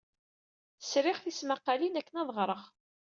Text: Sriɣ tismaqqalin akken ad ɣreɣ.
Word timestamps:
Sriɣ 0.81 1.17
tismaqqalin 1.19 1.99
akken 1.99 2.19
ad 2.21 2.29
ɣreɣ. 2.37 2.61